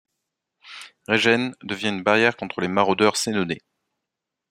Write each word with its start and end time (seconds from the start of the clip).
Régennes 1.07 1.53
devient 1.61 1.89
une 1.89 2.01
barrière 2.01 2.35
contre 2.35 2.59
les 2.61 2.67
maraudeurs 2.67 3.17
sénonais. 3.17 3.61